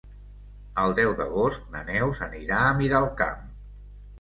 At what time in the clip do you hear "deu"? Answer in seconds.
0.99-1.13